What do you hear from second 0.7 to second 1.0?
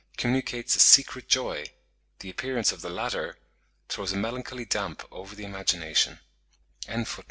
a